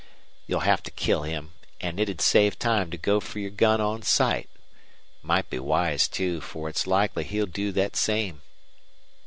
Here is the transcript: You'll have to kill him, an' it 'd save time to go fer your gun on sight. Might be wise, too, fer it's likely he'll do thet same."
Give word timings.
You'll 0.47 0.61
have 0.61 0.81
to 0.81 0.89
kill 0.89 1.21
him, 1.21 1.51
an' 1.79 1.99
it 1.99 2.07
'd 2.11 2.21
save 2.21 2.57
time 2.57 2.89
to 2.89 2.97
go 2.97 3.19
fer 3.19 3.37
your 3.37 3.51
gun 3.51 3.79
on 3.79 4.01
sight. 4.01 4.49
Might 5.21 5.47
be 5.51 5.59
wise, 5.59 6.07
too, 6.07 6.41
fer 6.41 6.67
it's 6.69 6.87
likely 6.87 7.23
he'll 7.23 7.45
do 7.45 7.71
thet 7.71 7.95
same." 7.95 8.41